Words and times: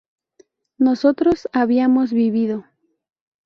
nosotros 0.79 1.47
habíamos 1.53 2.11
vivido 2.11 2.65